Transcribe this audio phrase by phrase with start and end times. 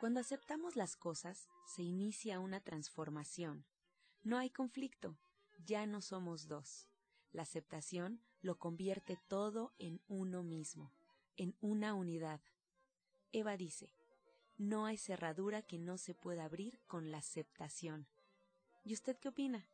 [0.00, 3.64] Cuando aceptamos las cosas, se inicia una transformación.
[4.22, 5.16] No hay conflicto,
[5.64, 6.88] ya no somos dos.
[7.32, 10.92] La aceptación lo convierte todo en uno mismo,
[11.36, 12.40] en una unidad.
[13.32, 13.92] Eva dice,
[14.56, 18.06] no hay cerradura que no se pueda abrir con la aceptación.
[18.84, 19.66] ¿Y usted qué opina?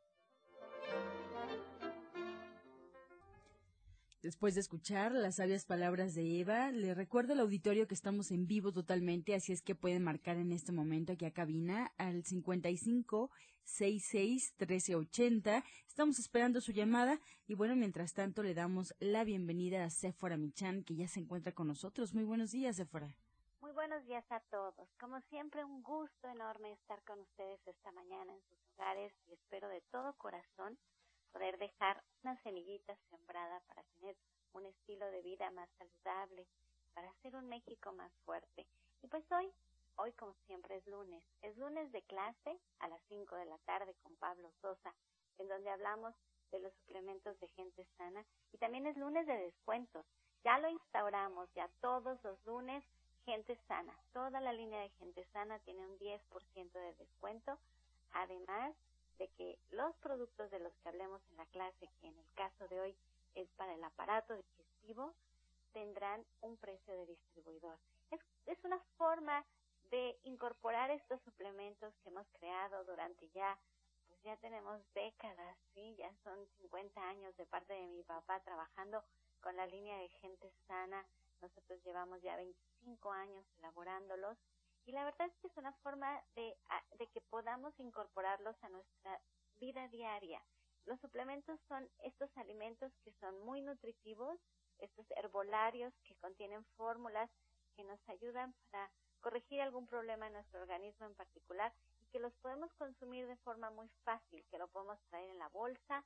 [4.23, 8.47] Después de escuchar las sabias palabras de Eva, le recuerdo al auditorio que estamos en
[8.47, 13.31] vivo totalmente, así es que pueden marcar en este momento aquí a cabina al 55
[13.65, 15.65] 66 1380.
[15.87, 20.85] Estamos esperando su llamada y bueno, mientras tanto le damos la bienvenida a Sephora Michan,
[20.85, 22.13] que ya se encuentra con nosotros.
[22.13, 23.17] Muy buenos días, Sephora.
[23.63, 24.87] Muy buenos días a todos.
[24.99, 29.71] Como siempre, un gusto enorme estar con ustedes esta mañana en sus hogares y espero
[29.71, 30.77] de todo corazón
[31.33, 34.17] poder dejar una semillita sembrada para tener
[34.53, 36.47] un estilo de vida más saludable,
[36.95, 38.67] para hacer un México más fuerte.
[39.03, 39.53] Y pues hoy,
[39.97, 43.95] hoy como siempre es lunes, es lunes de clase a las 5 de la tarde
[44.03, 44.95] con Pablo Sosa,
[45.39, 46.15] en donde hablamos
[46.51, 50.05] de los suplementos de gente sana y también es lunes de descuentos.
[50.45, 52.85] Ya lo instauramos, ya todos los lunes,
[53.25, 53.95] gente sana.
[54.13, 57.59] Toda la línea de gente sana tiene un 10% de descuento.
[58.13, 58.75] Además,
[59.21, 62.67] de que los productos de los que hablemos en la clase, que en el caso
[62.69, 62.97] de hoy
[63.35, 65.13] es para el aparato digestivo,
[65.75, 67.79] tendrán un precio de distribuidor.
[68.11, 69.45] Es, es una forma
[69.91, 73.59] de incorporar estos suplementos que hemos creado durante ya,
[74.09, 79.05] pues ya tenemos décadas, sí, ya son 50 años de parte de mi papá trabajando
[79.43, 81.05] con la línea de gente sana.
[81.43, 84.39] Nosotros llevamos ya 25 años elaborándolos
[84.91, 86.57] y la verdad es que es una forma de,
[86.99, 89.21] de que podamos incorporarlos a nuestra
[89.61, 90.43] vida diaria.
[90.85, 94.37] Los suplementos son estos alimentos que son muy nutritivos,
[94.79, 97.31] estos herbolarios que contienen fórmulas
[97.77, 98.91] que nos ayudan para
[99.21, 103.71] corregir algún problema en nuestro organismo en particular y que los podemos consumir de forma
[103.71, 106.05] muy fácil, que lo podemos traer en la bolsa,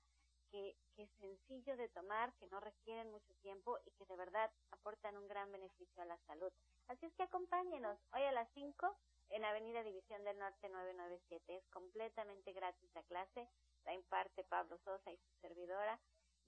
[0.51, 5.17] que, es sencillo de tomar, que no requieren mucho tiempo y que de verdad aportan
[5.17, 6.53] un gran beneficio a la salud.
[6.89, 8.97] Así es que acompáñenos hoy a las 5
[9.31, 11.57] en Avenida División del Norte 997.
[11.57, 13.49] Es completamente gratis la clase,
[13.85, 15.99] la imparte Pablo Sosa y su servidora.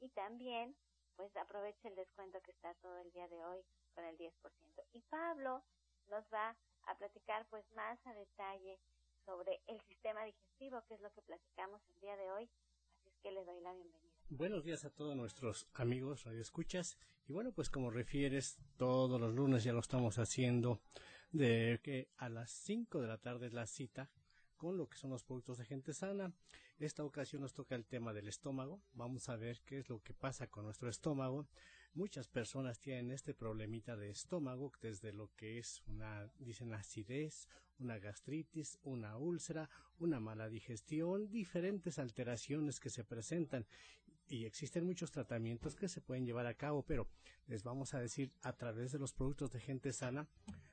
[0.00, 0.76] Y también,
[1.16, 3.64] pues aproveche el descuento que está todo el día de hoy
[3.94, 4.30] con el 10%.
[4.92, 5.62] Y Pablo
[6.08, 6.54] nos va
[6.84, 8.78] a platicar pues más a detalle
[9.24, 12.50] sobre el sistema digestivo, que es lo que platicamos el día de hoy.
[12.98, 14.14] Así es que le doy la bienvenida.
[14.28, 16.98] Buenos días a todos nuestros amigos radioescuchas.
[17.28, 20.80] Y bueno, pues como refieres, todos los lunes ya lo estamos haciendo
[21.32, 24.08] de que a las 5 de la tarde es la cita
[24.56, 26.32] con lo que son los productos de gente sana.
[26.78, 28.80] Esta ocasión nos toca el tema del estómago.
[28.92, 31.48] Vamos a ver qué es lo que pasa con nuestro estómago.
[31.94, 37.48] Muchas personas tienen este problemita de estómago, desde lo que es una, dicen acidez,
[37.78, 43.66] una gastritis, una úlcera, una mala digestión, diferentes alteraciones que se presentan
[44.28, 47.08] y existen muchos tratamientos que se pueden llevar a cabo, pero
[47.46, 50.28] les vamos a decir a través de los productos de gente sana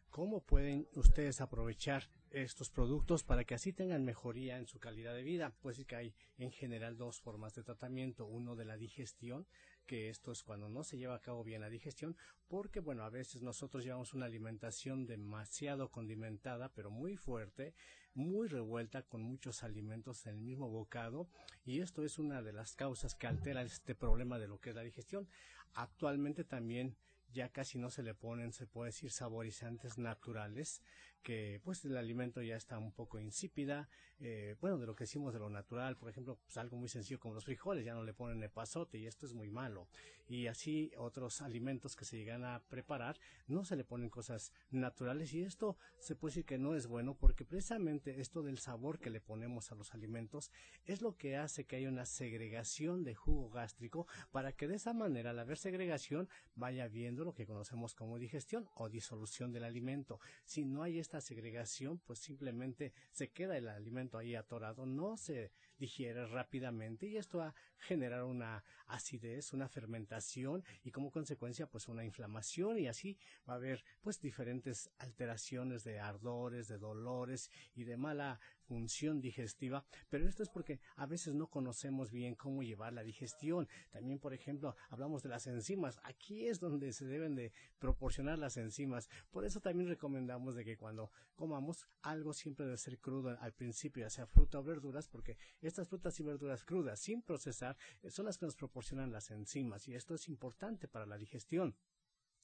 [0.09, 5.23] cómo pueden ustedes aprovechar estos productos para que así tengan mejoría en su calidad de
[5.23, 5.53] vida.
[5.59, 9.47] Pues sí que hay en general dos formas de tratamiento, uno de la digestión,
[9.85, 12.15] que esto es cuando no se lleva a cabo bien la digestión,
[12.47, 17.73] porque bueno, a veces nosotros llevamos una alimentación demasiado condimentada, pero muy fuerte,
[18.13, 21.29] muy revuelta con muchos alimentos en el mismo bocado,
[21.65, 24.75] y esto es una de las causas que altera este problema de lo que es
[24.75, 25.27] la digestión.
[25.73, 26.95] Actualmente también
[27.33, 30.83] ya casi no se le ponen, se puede decir, saborizantes naturales,
[31.23, 33.89] que pues el alimento ya está un poco insípida,
[34.19, 37.19] eh, bueno, de lo que decimos de lo natural, por ejemplo, pues algo muy sencillo
[37.19, 39.87] como los frijoles, ya no le ponen epazote y esto es muy malo.
[40.27, 45.33] Y así otros alimentos que se llegan a preparar, no se le ponen cosas naturales
[45.33, 49.09] y esto se puede decir que no es bueno porque precisamente esto del sabor que
[49.09, 50.51] le ponemos a los alimentos
[50.85, 54.93] es lo que hace que haya una segregación de jugo gástrico para que de esa
[54.93, 60.19] manera al haber segregación vaya viendo lo que conocemos como digestión o disolución del alimento.
[60.45, 65.51] Si no hay esta segregación, pues simplemente se queda el alimento ahí atorado, no se
[65.83, 71.89] digiere rápidamente y esto va a generar una acidez, una fermentación y como consecuencia pues
[71.89, 77.83] una inflamación y así va a haber pues diferentes alteraciones de ardores, de dolores y
[77.83, 82.93] de mala función digestiva, pero esto es porque a veces no conocemos bien cómo llevar
[82.93, 83.67] la digestión.
[83.91, 85.99] También, por ejemplo, hablamos de las enzimas.
[86.03, 89.09] Aquí es donde se deben de proporcionar las enzimas.
[89.31, 94.03] Por eso también recomendamos de que cuando comamos algo siempre debe ser crudo al principio,
[94.03, 95.37] ya sea fruta o verduras, porque
[95.73, 99.87] estas frutas y verduras crudas sin procesar eh, son las que nos proporcionan las enzimas
[99.87, 101.75] y esto es importante para la digestión.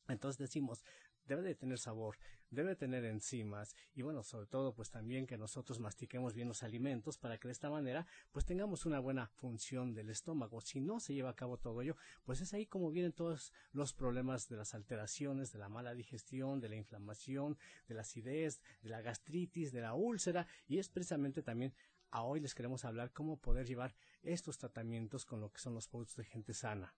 [0.07, 0.83] Entonces decimos,
[1.27, 2.17] debe de tener sabor,
[2.49, 7.19] debe tener enzimas y bueno, sobre todo pues también que nosotros mastiquemos bien los alimentos
[7.19, 10.59] para que de esta manera pues tengamos una buena función del estómago.
[10.61, 13.93] Si no se lleva a cabo todo ello, pues es ahí como vienen todos los
[13.93, 18.89] problemas de las alteraciones, de la mala digestión, de la inflamación, de la acidez, de
[18.89, 21.75] la gastritis, de la úlcera y es precisamente también
[22.11, 25.87] a hoy les queremos hablar cómo poder llevar estos tratamientos con lo que son los
[25.87, 26.93] productos de gente sana.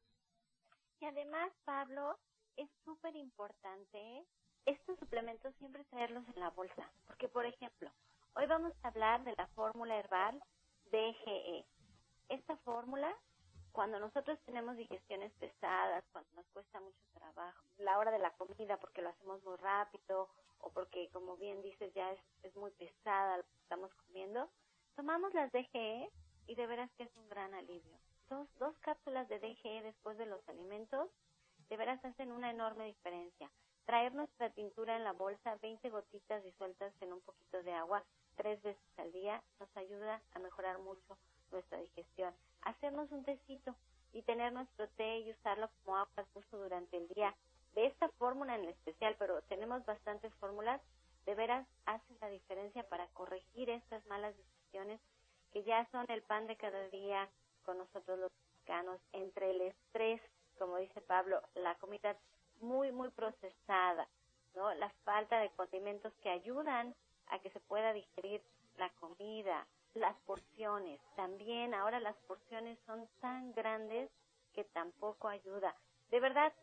[1.00, 2.20] Y además, Pablo,
[2.58, 4.26] es súper importante
[4.66, 6.92] estos suplementos siempre traerlos en la bolsa.
[7.08, 7.92] Porque, por ejemplo,
[8.36, 10.42] hoy vamos a hablar de la fórmula herbal
[10.92, 11.66] DGE.
[12.30, 13.14] Esta fórmula,
[13.72, 18.78] cuando nosotros tenemos digestiones pesadas, cuando nos cuesta mucho trabajo, la hora de la comida
[18.78, 20.30] porque lo hacemos muy rápido
[20.60, 24.50] o porque, como bien dices, ya es, es muy pesada lo que estamos comiendo,
[24.96, 26.10] tomamos las DGE
[26.48, 27.98] y de veras que es un gran alivio.
[28.30, 31.10] Dos, dos cápsulas de DGE después de los alimentos
[31.70, 33.50] de veras hacen una enorme diferencia.
[33.86, 38.04] Traer nuestra tintura en la bolsa, 20 gotitas disueltas en un poquito de agua,
[38.36, 41.18] tres veces al día, nos ayuda a mejorar mucho
[41.52, 42.34] nuestra digestión.
[42.62, 43.76] Hacernos un tecito
[44.14, 47.34] y tener nuestro té y usarlo como agua justo durante el día.
[47.74, 50.82] De esta fórmula en especial, pero tenemos bastantes fórmulas,
[51.26, 54.61] de veras hace la diferencia para corregir estas malas decisiones
[55.52, 57.30] que ya son el pan de cada día
[57.64, 60.22] con nosotros los mexicanos, entre el estrés,
[60.58, 62.16] como dice Pablo, la comida
[62.62, 64.08] muy, muy procesada,
[64.56, 64.74] ¿no?
[64.76, 66.96] La falta de condimentos que ayudan
[67.28, 68.42] a que se pueda digerir
[68.78, 71.00] la comida, las porciones.
[71.16, 74.10] También ahora las porciones son tan grandes
[74.54, 75.76] que tampoco ayuda.
[76.10, 76.54] De verdad,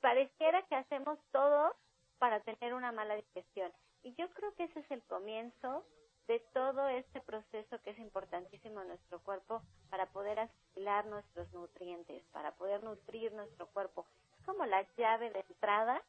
[0.00, 1.74] pareciera que hacemos todo
[2.18, 3.72] para tener una mala digestión.
[4.02, 5.84] Y yo creo que ese es el comienzo
[6.30, 12.22] de todo este proceso que es importantísimo en nuestro cuerpo para poder asimilar nuestros nutrientes,
[12.30, 14.06] para poder nutrir nuestro cuerpo.
[14.38, 16.00] Es como la llave de entrada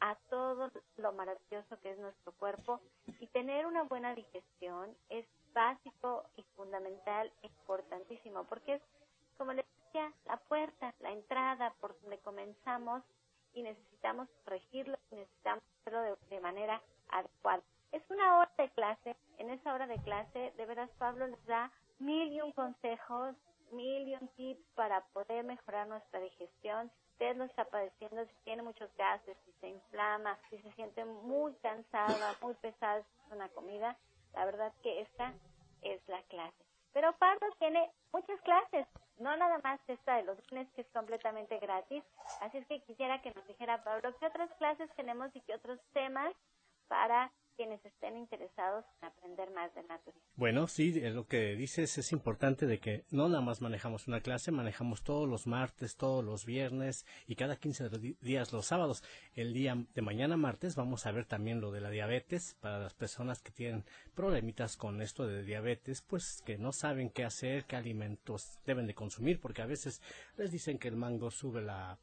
[0.00, 2.80] a todo lo maravilloso que es nuestro cuerpo
[3.20, 5.24] y tener una buena digestión es
[5.54, 8.82] básico y fundamental, importantísimo, porque es,
[9.38, 13.04] como les decía, la puerta, la entrada por donde comenzamos
[13.54, 17.62] y necesitamos corregirlo, necesitamos hacerlo de, de manera adecuada.
[17.92, 19.16] Es una hora de clase.
[19.38, 23.36] En esa hora de clase, de veras, Pablo les da mil y un consejos,
[23.70, 26.90] mil y un tips para poder mejorar nuestra digestión.
[26.90, 31.04] Si usted lo está padeciendo, si tiene muchos gases, si se inflama, si se siente
[31.04, 33.96] muy cansada, muy pesada es una comida,
[34.32, 35.34] la verdad que esta
[35.82, 36.64] es la clase.
[36.94, 38.86] Pero Pablo tiene muchas clases,
[39.18, 42.02] no nada más esta de los lunes que es completamente gratis.
[42.40, 45.78] Así es que quisiera que nos dijera Pablo qué otras clases tenemos y qué otros
[45.92, 46.34] temas
[46.88, 47.30] para
[47.62, 50.28] quienes estén interesados en aprender más de naturismo.
[50.34, 54.50] Bueno, sí, lo que dices es importante de que no nada más manejamos una clase,
[54.50, 57.88] manejamos todos los martes, todos los viernes y cada 15
[58.20, 59.04] días los sábados.
[59.36, 62.94] El día de mañana martes vamos a ver también lo de la diabetes para las
[62.94, 63.84] personas que tienen
[64.16, 68.96] problemitas con esto de diabetes, pues que no saben qué hacer, qué alimentos deben de
[68.96, 70.02] consumir, porque a veces
[70.36, 71.96] les dicen que el mango sube la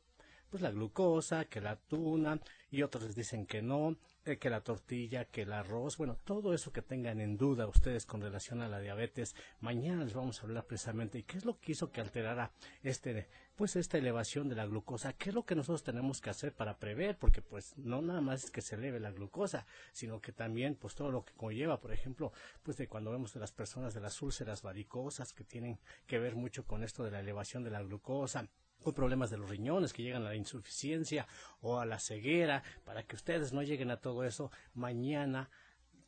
[0.50, 2.39] pues la glucosa, que la tuna
[2.72, 3.96] y otros les dicen que no,
[4.29, 8.05] eh, que la tortilla, que el arroz, bueno, todo eso que tengan en duda ustedes
[8.05, 11.59] con relación a la diabetes, mañana les vamos a hablar precisamente y qué es lo
[11.59, 12.51] que hizo que alterara
[12.83, 16.53] este pues esta elevación de la glucosa, qué es lo que nosotros tenemos que hacer
[16.53, 20.31] para prever, porque pues no nada más es que se eleve la glucosa, sino que
[20.31, 22.31] también pues todo lo que conlleva, por ejemplo,
[22.63, 26.36] pues de cuando vemos de las personas de las úlceras varicosas que tienen que ver
[26.36, 28.48] mucho con esto de la elevación de la glucosa,
[28.83, 31.27] con problemas de los riñones que llegan a la insuficiencia
[31.62, 35.50] o a la ceguera, para que ustedes no lleguen a todo eso, mañana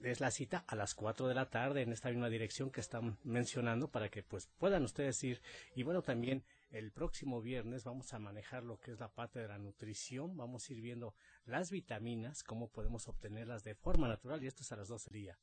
[0.03, 3.17] es la cita a las 4 de la tarde en esta misma dirección que están
[3.23, 5.41] mencionando para que pues puedan ustedes ir.
[5.75, 9.47] Y bueno también el próximo viernes vamos a manejar lo que es la parte de
[9.47, 10.37] la nutrición.
[10.37, 11.13] Vamos a ir viendo
[11.45, 15.21] las vitaminas cómo podemos obtenerlas de forma natural y esto es a las 12 del
[15.21, 15.39] día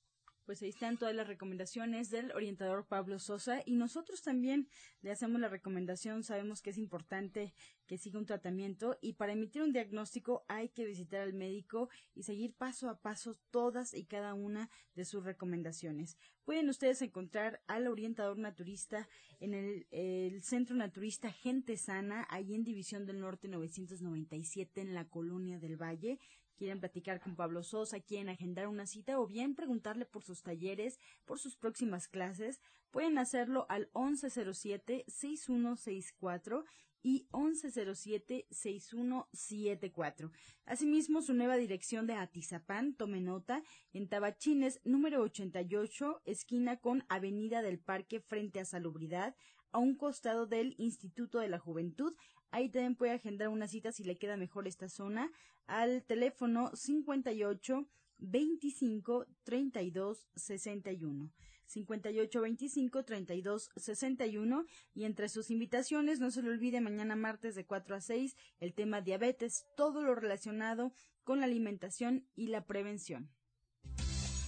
[0.49, 4.67] pues ahí están todas las recomendaciones del orientador Pablo Sosa y nosotros también
[5.03, 7.53] le hacemos la recomendación, sabemos que es importante
[7.87, 12.23] que siga un tratamiento y para emitir un diagnóstico hay que visitar al médico y
[12.23, 16.17] seguir paso a paso todas y cada una de sus recomendaciones.
[16.47, 19.07] Pueden ustedes encontrar al orientador naturista
[19.41, 25.59] en el, Centro Naturista Gente Sana, ahí en División del Norte 997 en la Colonia
[25.59, 26.19] del Valle
[26.59, 30.99] quieren platicar con Pablo Sosa, quieren agendar una cita o bien preguntarle por sus talleres,
[31.25, 36.65] por sus próximas clases, pueden hacerlo al 1107-6164
[37.03, 40.31] y 1107-6174.
[40.67, 47.63] Asimismo, su nueva dirección de Atizapán, tome nota, en Tabachines, número 88, esquina con Avenida
[47.63, 49.37] del Parque frente a Salubridad,
[49.71, 52.15] a un costado del Instituto de la Juventud.
[52.51, 55.31] Ahí también puede agendar una cita si le queda mejor esta zona
[55.67, 57.87] al teléfono 58
[58.19, 61.33] 25 32 61.
[61.67, 67.67] 58 25 32 61 y entre sus invitaciones no se le olvide mañana martes de
[67.67, 70.93] 4 a 6 el tema diabetes, todo lo relacionado
[71.25, 73.31] con la alimentación y la prevención.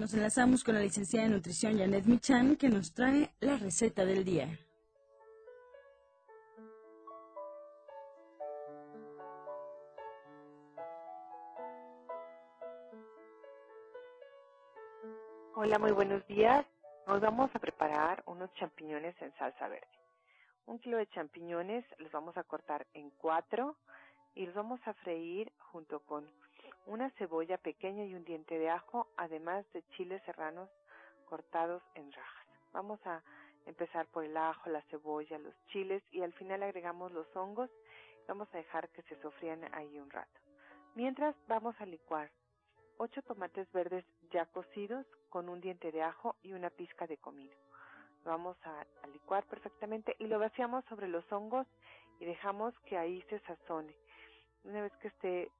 [0.00, 4.24] nos enlazamos con la licenciada en nutrición Janet Michan que nos trae la receta del
[4.24, 4.48] día.
[15.54, 16.64] Hola, muy buenos días.
[17.06, 19.86] Nos vamos a preparar unos champiñones en salsa verde.
[20.64, 23.76] Un kilo de champiñones los vamos a cortar en cuatro
[24.34, 26.26] y los vamos a freír junto con
[26.86, 30.68] una cebolla pequeña y un diente de ajo, además de chiles serranos
[31.26, 32.46] cortados en rajas.
[32.72, 33.22] Vamos a
[33.66, 37.70] empezar por el ajo, la cebolla, los chiles y al final agregamos los hongos.
[38.26, 40.40] Vamos a dejar que se sofrían ahí un rato.
[40.94, 42.30] Mientras vamos a licuar
[42.98, 47.56] ocho tomates verdes ya cocidos con un diente de ajo y una pizca de comino.
[48.24, 51.66] Lo vamos a, a licuar perfectamente y lo vaciamos sobre los hongos
[52.18, 53.94] y dejamos que ahí se sazone.
[54.64, 55.50] Una vez que esté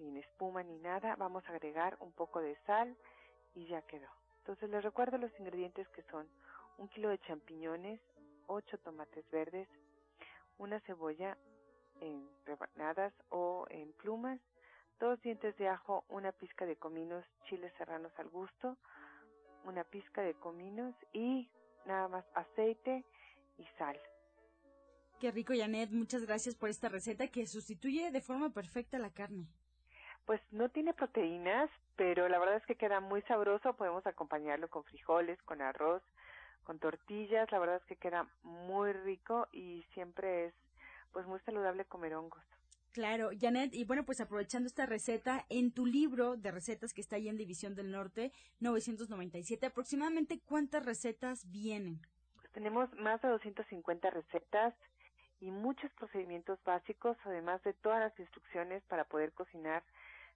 [0.00, 2.96] sin espuma ni nada, vamos a agregar un poco de sal
[3.54, 4.08] y ya quedó.
[4.38, 6.26] Entonces les recuerdo los ingredientes que son
[6.78, 8.00] un kilo de champiñones,
[8.46, 9.68] ocho tomates verdes,
[10.56, 11.36] una cebolla
[12.00, 14.40] en rebanadas o en plumas,
[14.98, 18.78] dos dientes de ajo, una pizca de cominos, chiles serranos al gusto,
[19.64, 21.50] una pizca de cominos y
[21.84, 23.04] nada más aceite
[23.58, 24.00] y sal.
[25.20, 25.90] Qué rico, Janet.
[25.90, 29.46] Muchas gracias por esta receta que sustituye de forma perfecta la carne
[30.30, 33.74] pues no tiene proteínas, pero la verdad es que queda muy sabroso.
[33.74, 36.04] Podemos acompañarlo con frijoles, con arroz,
[36.62, 37.50] con tortillas.
[37.50, 40.54] La verdad es que queda muy rico y siempre es
[41.12, 42.44] pues muy saludable comer hongos.
[42.92, 47.16] Claro, Janet, y bueno, pues aprovechando esta receta, en tu libro de recetas que está
[47.16, 51.98] ahí en División del Norte, 997, aproximadamente cuántas recetas vienen?
[52.36, 54.74] Pues tenemos más de 250 recetas
[55.40, 59.82] y muchos procedimientos básicos, además de todas las instrucciones para poder cocinar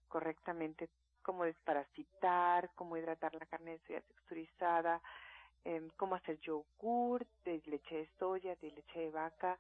[0.09, 0.89] correctamente
[1.23, 5.01] cómo desparasitar, cómo hidratar la carne de soya texturizada,
[5.65, 9.59] eh, cómo hacer yogur de leche de soya, de leche de vaca,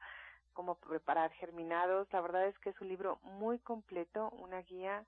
[0.53, 2.07] cómo preparar germinados.
[2.13, 5.05] La verdad es que es un libro muy completo, una guía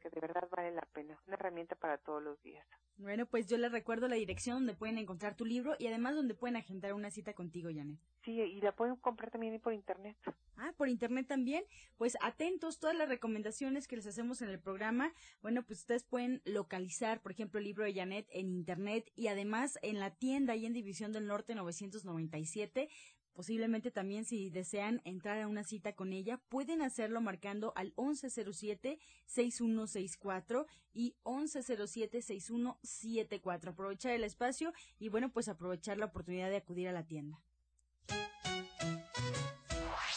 [0.00, 2.66] que de verdad vale la pena, una herramienta para todos los días.
[2.96, 6.34] Bueno, pues yo les recuerdo la dirección donde pueden encontrar tu libro y además donde
[6.34, 7.98] pueden agendar una cita contigo, Janet.
[8.22, 10.16] Sí, y la pueden comprar también por internet.
[10.56, 11.64] Ah, por internet también.
[11.96, 15.14] Pues atentos, todas las recomendaciones que les hacemos en el programa.
[15.40, 19.78] Bueno, pues ustedes pueden localizar, por ejemplo, el libro de Janet en internet y además
[19.80, 22.90] en la tienda ahí en División del Norte 997
[23.32, 30.66] Posiblemente también si desean entrar a una cita con ella, pueden hacerlo marcando al 1107-6164
[30.92, 33.68] y 1107-6174.
[33.68, 37.40] Aprovechar el espacio y bueno, pues aprovechar la oportunidad de acudir a la tienda.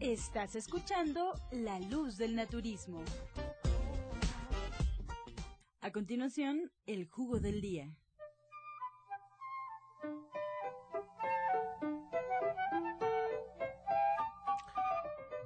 [0.00, 3.02] Estás escuchando La Luz del Naturismo.
[5.80, 7.96] A continuación, el jugo del día.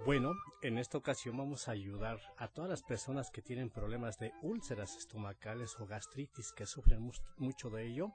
[0.04, 4.35] Bueno, en esta ocasión vamos a ayudar a todas las personas que tienen problemas de
[4.42, 8.12] úlceras estomacales o gastritis que sufren mucho de ello.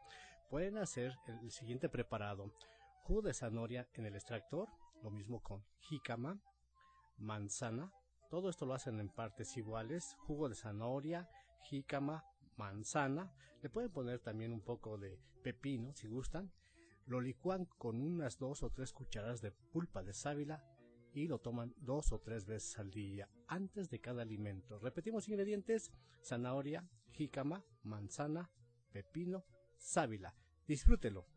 [0.51, 2.53] Pueden hacer el siguiente preparado.
[3.01, 4.67] Jugo de zanahoria en el extractor,
[5.07, 6.41] lo mismo con jícama,
[7.17, 7.93] manzana.
[8.29, 10.17] Todo esto lo hacen en partes iguales.
[10.19, 11.29] Jugo de zanahoria,
[11.61, 12.25] jícama,
[12.57, 13.31] manzana.
[13.61, 16.51] Le pueden poner también un poco de pepino si gustan.
[17.05, 20.61] Lo licúan con unas dos o tres cucharadas de pulpa de sábila
[21.13, 24.77] y lo toman dos o tres veces al día antes de cada alimento.
[24.77, 28.51] Repetimos ingredientes, zanahoria, jícama, manzana,
[28.91, 29.45] pepino,
[29.77, 30.35] sábila.
[30.67, 31.37] Disfrútelo.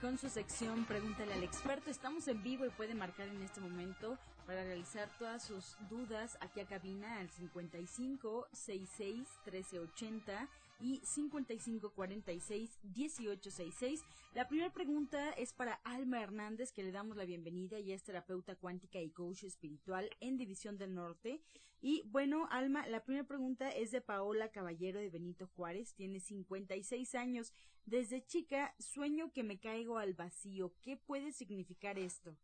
[0.00, 1.90] Con su sección Pregúntale al experto.
[1.90, 6.60] Estamos en vivo y puede marcar en este momento para realizar todas sus dudas aquí
[6.60, 10.48] a cabina al 55 66 1380
[10.82, 14.02] y 5546-1866.
[14.34, 17.78] La primera pregunta es para Alma Hernández, que le damos la bienvenida.
[17.78, 21.40] y es terapeuta cuántica y coach espiritual en División del Norte.
[21.80, 25.94] Y bueno, Alma, la primera pregunta es de Paola Caballero de Benito Juárez.
[25.94, 27.52] Tiene 56 años.
[27.86, 30.72] Desde chica sueño que me caigo al vacío.
[30.80, 32.36] ¿Qué puede significar esto?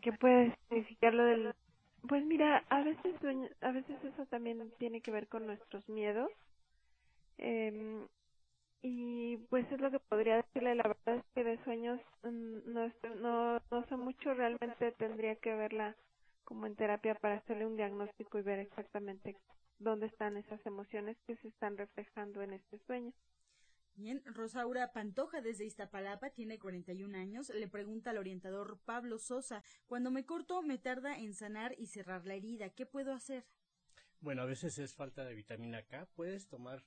[0.00, 1.52] ¿Qué puede significar lo del
[2.08, 3.14] pues mira, a veces
[3.60, 6.30] a veces eso también tiene que ver con nuestros miedos.
[7.38, 8.06] Eh,
[8.82, 12.92] y pues es lo que podría decirle, la verdad es que de sueños mm, no,
[13.20, 15.96] no, no sé mucho, realmente tendría que verla
[16.44, 19.36] como en terapia para hacerle un diagnóstico y ver exactamente
[19.78, 23.12] dónde están esas emociones que se están reflejando en este sueño.
[23.96, 27.50] Bien, Rosaura Pantoja desde Iztapalapa tiene 41 años.
[27.50, 32.26] Le pregunta al orientador Pablo Sosa, cuando me corto me tarda en sanar y cerrar
[32.26, 33.46] la herida, ¿qué puedo hacer?
[34.20, 36.06] Bueno, a veces es falta de vitamina K.
[36.16, 36.84] Puedes tomar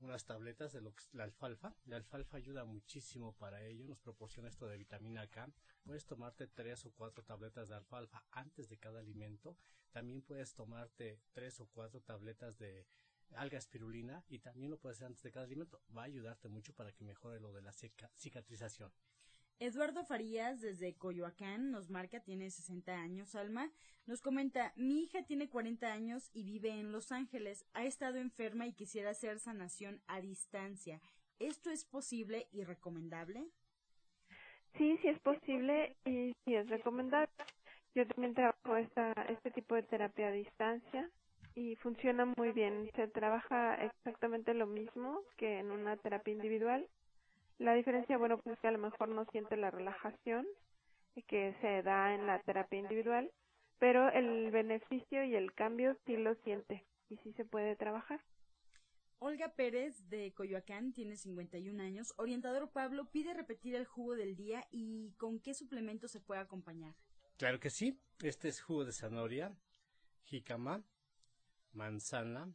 [0.00, 1.74] unas tabletas de la alfalfa.
[1.86, 5.50] La alfalfa ayuda muchísimo para ello, nos proporciona esto de vitamina K.
[5.82, 9.56] Puedes tomarte tres o cuatro tabletas de alfalfa antes de cada alimento.
[9.92, 12.86] También puedes tomarte tres o cuatro tabletas de
[13.36, 15.80] alga espirulina y también lo puedes hacer antes de cada alimento.
[15.96, 18.92] Va a ayudarte mucho para que mejore lo de la cicatrización.
[19.58, 23.70] Eduardo Farías desde Coyoacán nos marca, tiene 60 años, Alma.
[24.06, 27.66] Nos comenta, mi hija tiene 40 años y vive en Los Ángeles.
[27.74, 31.00] Ha estado enferma y quisiera hacer sanación a distancia.
[31.38, 33.50] ¿Esto es posible y recomendable?
[34.78, 37.28] Sí, sí es posible y sí es recomendable.
[37.94, 41.10] Yo también trabajo esta, este tipo de terapia a distancia
[41.54, 42.90] y funciona muy bien.
[42.94, 46.86] Se trabaja exactamente lo mismo que en una terapia individual.
[47.58, 50.46] La diferencia, bueno, pues es que a lo mejor no siente la relajación
[51.26, 53.30] que se da en la terapia individual,
[53.78, 58.20] pero el beneficio y el cambio sí lo siente y sí se puede trabajar.
[59.18, 62.14] Olga Pérez de Coyoacán tiene 51 años.
[62.16, 66.94] Orientador Pablo pide repetir el jugo del día y con qué suplemento se puede acompañar.
[67.36, 68.00] Claro que sí.
[68.22, 69.54] Este es jugo de zanahoria,
[70.24, 70.82] jicama,
[71.72, 72.54] manzana,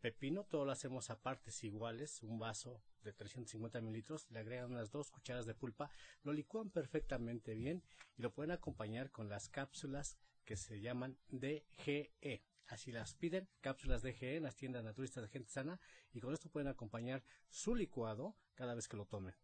[0.00, 4.90] pepino, todo lo hacemos a partes iguales, un vaso de 350 mililitros, le agregan unas
[4.90, 5.90] dos cucharas de pulpa,
[6.22, 7.82] lo licúan perfectamente bien
[8.16, 12.44] y lo pueden acompañar con las cápsulas que se llaman DGE.
[12.66, 15.80] Así las piden, cápsulas DGE en las tiendas naturistas de gente sana
[16.12, 19.34] y con esto pueden acompañar su licuado cada vez que lo tomen.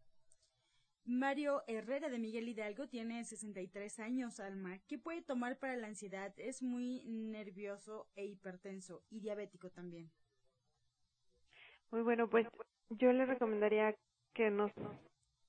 [1.05, 4.79] Mario Herrera de Miguel Hidalgo tiene 63 años, Alma.
[4.87, 6.33] ¿Qué puede tomar para la ansiedad?
[6.37, 10.11] Es muy nervioso e hipertenso y diabético también.
[11.91, 12.47] Muy bueno, pues
[12.89, 13.95] yo le recomendaría
[14.33, 14.71] que nos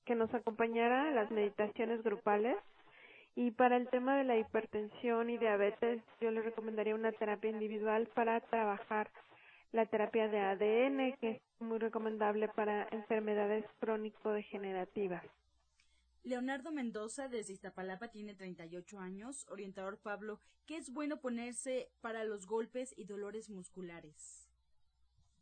[0.05, 2.57] que nos acompañara a las meditaciones grupales
[3.35, 8.07] y para el tema de la hipertensión y diabetes yo le recomendaría una terapia individual
[8.13, 9.09] para trabajar
[9.71, 15.23] la terapia de ADN que es muy recomendable para enfermedades crónico-degenerativas.
[16.23, 19.45] Leonardo Mendoza desde Iztapalapa tiene 38 años.
[19.49, 24.49] Orientador Pablo, ¿qué es bueno ponerse para los golpes y dolores musculares?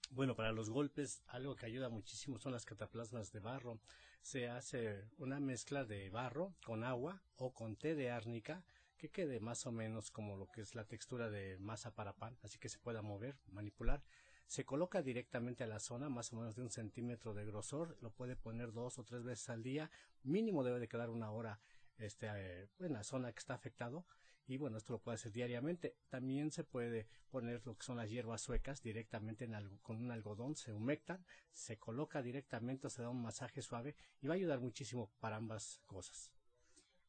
[0.09, 3.79] Bueno, para los golpes algo que ayuda muchísimo son las cataplasmas de barro.
[4.23, 8.65] Se hace una mezcla de barro con agua o con té de árnica
[8.97, 12.37] que quede más o menos como lo que es la textura de masa para pan,
[12.43, 14.03] así que se pueda mover, manipular
[14.51, 18.11] se coloca directamente a la zona, más o menos de un centímetro de grosor, lo
[18.11, 19.89] puede poner dos o tres veces al día,
[20.23, 21.61] mínimo debe de quedar una hora
[21.97, 24.05] este, eh, en la zona que está afectado
[24.47, 25.95] y bueno, esto lo puede hacer diariamente.
[26.09, 30.11] También se puede poner lo que son las hierbas suecas directamente en algo, con un
[30.11, 34.59] algodón, se humectan, se coloca directamente, se da un masaje suave y va a ayudar
[34.59, 36.29] muchísimo para ambas cosas.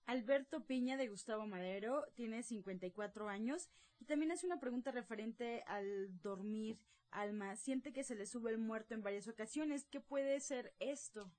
[0.06, 6.20] Alberto Piña de Gustavo Madero tiene 54 años y también hace una pregunta referente al
[6.20, 6.78] dormir.
[7.10, 9.84] Alma, siente que se le sube el muerto en varias ocasiones.
[9.84, 11.30] ¿Qué puede ser esto?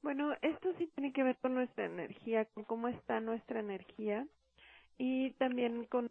[0.00, 4.26] Bueno, esto sí tiene que ver con nuestra energía, con cómo está nuestra energía
[4.96, 6.10] y también con,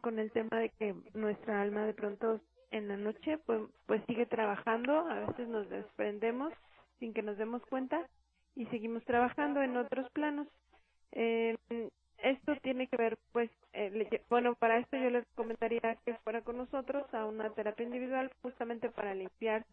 [0.00, 4.26] con el tema de que nuestra alma de pronto en la noche pues, pues sigue
[4.26, 6.52] trabajando, a veces nos desprendemos
[6.98, 8.08] sin que nos demos cuenta
[8.56, 10.48] y seguimos trabajando en otros planos.
[11.12, 11.56] Eh,
[12.18, 16.56] esto tiene que ver, pues, eh, bueno, para esto yo les recomendaría que fuera con
[16.56, 19.64] nosotros a una terapia individual justamente para limpiar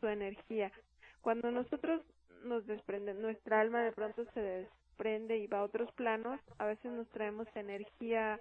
[0.00, 0.72] su energía.
[1.20, 2.00] Cuando nosotros
[2.44, 6.90] nos desprende, nuestra alma de pronto se desprende y va a otros planos, a veces
[6.92, 8.40] nos traemos energía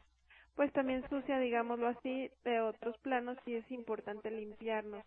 [0.56, 5.04] pues también sucia, digámoslo así, de otros planos y es importante limpiarnos.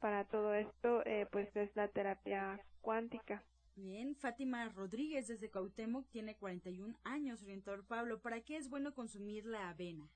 [0.00, 3.42] Para todo esto, eh, pues es la terapia cuántica.
[3.74, 8.20] Bien, Fátima Rodríguez desde Cuauhtémoc tiene 41 años, orientador Pablo.
[8.20, 10.10] ¿Para qué es bueno consumir la avena?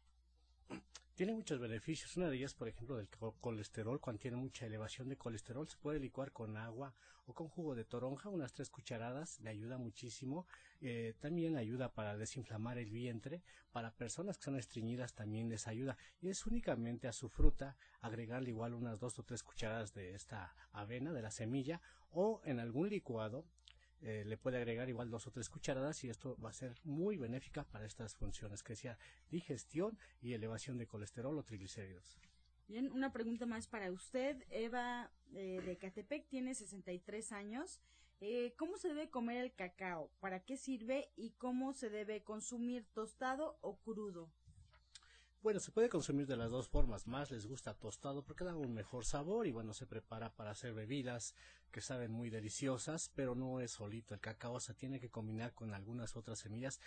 [1.16, 2.14] Tiene muchos beneficios.
[2.18, 3.08] Una de ellas, por ejemplo, del
[3.40, 3.98] colesterol.
[4.02, 6.92] Cuando tiene mucha elevación de colesterol, se puede licuar con agua
[7.24, 9.40] o con jugo de toronja, unas tres cucharadas.
[9.40, 10.46] Le ayuda muchísimo.
[10.82, 13.42] Eh, también ayuda para desinflamar el vientre.
[13.72, 15.96] Para personas que son estreñidas también les ayuda.
[16.20, 20.54] Y es únicamente a su fruta agregarle igual unas dos o tres cucharadas de esta
[20.70, 23.46] avena, de la semilla, o en algún licuado
[24.02, 27.16] eh, le puede agregar igual dos o tres cucharadas y esto va a ser muy
[27.16, 28.98] benéfica para estas funciones que sea
[29.30, 32.18] digestión y elevación de colesterol o triglicéridos.
[32.68, 34.44] Bien, una pregunta más para usted.
[34.50, 37.80] Eva eh, de Catepec tiene 63 años.
[38.20, 40.10] Eh, ¿Cómo se debe comer el cacao?
[40.20, 41.10] ¿Para qué sirve?
[41.16, 44.30] ¿Y cómo se debe consumir tostado o crudo?
[45.46, 47.06] Bueno, se puede consumir de las dos formas.
[47.06, 50.74] Más les gusta tostado porque da un mejor sabor y bueno, se prepara para hacer
[50.74, 51.36] bebidas
[51.70, 54.12] que saben muy deliciosas, pero no es solito.
[54.12, 56.80] El cacao se tiene que combinar con algunas otras semillas.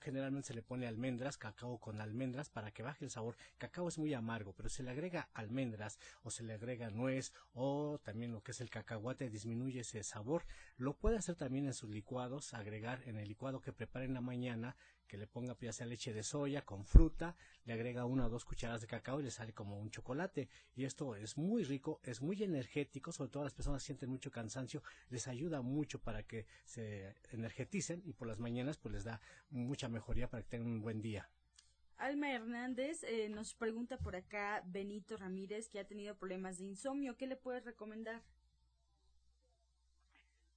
[0.00, 3.36] Generalmente se le pone almendras, cacao con almendras para que baje el sabor.
[3.58, 8.00] Cacao es muy amargo, pero se le agrega almendras o se le agrega nuez o
[8.02, 10.46] también lo que es el cacahuate disminuye ese sabor.
[10.78, 14.22] Lo puede hacer también en sus licuados, agregar en el licuado que prepare en la
[14.22, 14.74] mañana
[15.10, 18.44] que le ponga ya sea leche de soya con fruta, le agrega una o dos
[18.44, 20.48] cucharadas de cacao y le sale como un chocolate.
[20.76, 24.84] Y esto es muy rico, es muy energético, sobre todo las personas sienten mucho cansancio,
[25.08, 29.20] les ayuda mucho para que se energeticen y por las mañanas pues les da
[29.50, 31.28] mucha mejoría para que tengan un buen día.
[31.96, 37.16] Alma Hernández eh, nos pregunta por acá Benito Ramírez que ha tenido problemas de insomnio.
[37.16, 38.22] ¿Qué le puedes recomendar?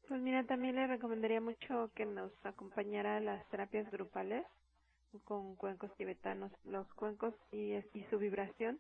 [0.08, 4.46] Pues mira, también le recomendaría mucho que nos acompañara a las terapias grupales
[5.24, 6.52] con cuencos tibetanos.
[6.66, 7.74] Los cuencos y,
[8.10, 8.80] su vibración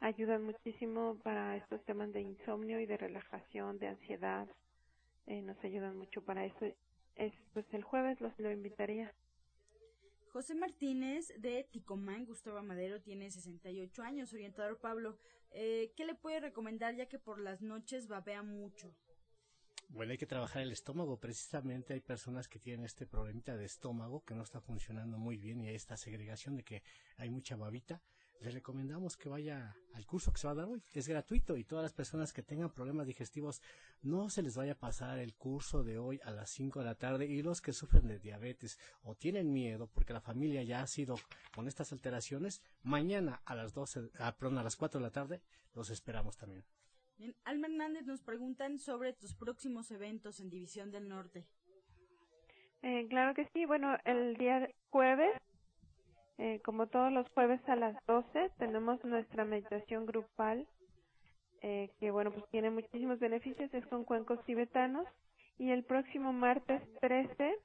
[0.00, 4.48] ayudan muchísimo para estos temas de insomnio y de relajación, de ansiedad.
[5.26, 6.66] Eh, nos ayudan mucho para eso.
[7.14, 9.14] Es, pues el jueves los lo invitaría.
[10.32, 14.32] José Martínez de Ticomán, Gustavo Madero, tiene 68 años.
[14.32, 15.18] Orientador Pablo,
[15.52, 18.92] eh, ¿qué le puede recomendar ya que por las noches babea mucho?
[19.88, 21.18] Bueno, hay que trabajar el estómago.
[21.18, 25.60] Precisamente hay personas que tienen este problemita de estómago que no está funcionando muy bien
[25.60, 26.82] y hay esta segregación de que
[27.16, 28.02] hay mucha babita.
[28.40, 30.82] Les recomendamos que vaya al curso que se va a dar hoy.
[30.92, 33.62] Es gratuito y todas las personas que tengan problemas digestivos
[34.02, 36.94] no se les vaya a pasar el curso de hoy a las 5 de la
[36.94, 40.86] tarde y los que sufren de diabetes o tienen miedo porque la familia ya ha
[40.86, 41.16] sido
[41.54, 45.42] con estas alteraciones, mañana a las 12, ah, perdón, a las 4 de la tarde
[45.74, 46.64] los esperamos también.
[47.18, 51.44] Bien, Alma Hernández nos preguntan sobre tus próximos eventos en División del Norte.
[52.82, 53.66] Eh, claro que sí.
[53.66, 55.32] Bueno, el día jueves,
[56.38, 60.68] eh, como todos los jueves a las 12, tenemos nuestra meditación grupal,
[61.60, 65.08] eh, que bueno, pues tiene muchísimos beneficios, es con cuencos tibetanos.
[65.58, 67.56] Y el próximo martes 13,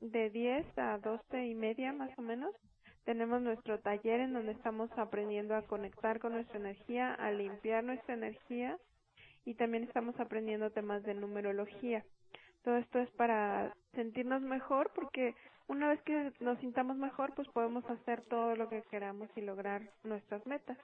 [0.00, 2.54] de 10 a 12 y media más o menos,
[3.04, 8.14] tenemos nuestro taller en donde estamos aprendiendo a conectar con nuestra energía, a limpiar nuestra
[8.14, 8.78] energía
[9.44, 12.04] y también estamos aprendiendo temas de numerología.
[12.62, 15.34] Todo esto es para sentirnos mejor porque
[15.68, 19.82] una vez que nos sintamos mejor, pues podemos hacer todo lo que queramos y lograr
[20.04, 20.78] nuestras metas.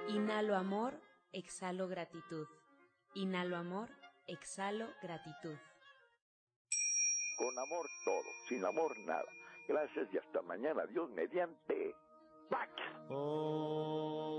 [0.10, 1.00] Inhalo amor,
[1.32, 2.45] exhalo gratitud.
[3.15, 3.89] Inhalo amor,
[4.28, 5.58] exhalo gratitud.
[7.38, 9.26] Con amor todo, sin amor nada.
[9.67, 10.86] Gracias y hasta mañana.
[10.88, 11.95] Dios mediante.
[12.50, 12.72] ¡Pax!
[13.10, 14.38] Oh.